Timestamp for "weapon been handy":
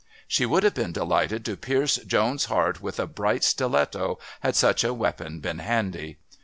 4.95-6.17